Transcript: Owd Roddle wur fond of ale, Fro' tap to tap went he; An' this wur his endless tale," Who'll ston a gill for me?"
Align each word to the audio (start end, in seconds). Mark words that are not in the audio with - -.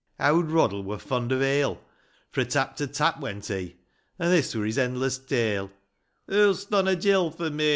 Owd 0.19 0.49
Roddle 0.49 0.81
wur 0.81 0.97
fond 0.97 1.31
of 1.31 1.43
ale, 1.43 1.79
Fro' 2.31 2.43
tap 2.43 2.75
to 2.77 2.87
tap 2.87 3.19
went 3.19 3.45
he; 3.45 3.75
An' 4.17 4.31
this 4.31 4.55
wur 4.55 4.65
his 4.65 4.79
endless 4.79 5.19
tale," 5.19 5.69
Who'll 6.27 6.55
ston 6.55 6.87
a 6.87 6.95
gill 6.95 7.29
for 7.29 7.51
me?" 7.51 7.69